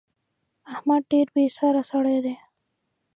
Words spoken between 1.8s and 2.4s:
سړی دی.